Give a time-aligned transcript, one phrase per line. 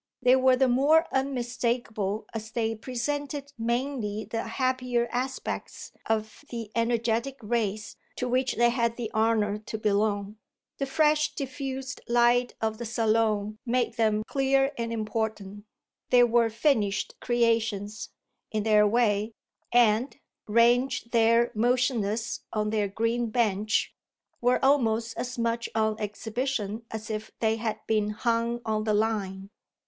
[0.23, 7.37] They were the more unmistakable as they presented mainly the happier aspects of the energetic
[7.43, 10.37] race to which they had the honour to belong.
[10.79, 15.65] The fresh diffused light of the Salon made them clear and important;
[16.09, 18.09] they were finished creations,
[18.49, 19.33] in their way,
[19.71, 23.93] and, ranged there motionless on their green bench,
[24.41, 29.51] were almost as much on exhibition as if they had been hung on the line.